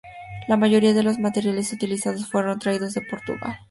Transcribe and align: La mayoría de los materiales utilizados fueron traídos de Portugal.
La 0.47 0.57
mayoría 0.57 0.95
de 0.95 1.03
los 1.03 1.19
materiales 1.19 1.71
utilizados 1.73 2.27
fueron 2.27 2.57
traídos 2.57 2.95
de 2.95 3.01
Portugal. 3.07 3.55